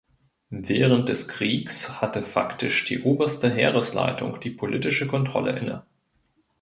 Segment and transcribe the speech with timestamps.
[0.55, 5.85] Während des Kriegs hatte faktisch die Oberste Heeresleitung die politische Kontrolle inne.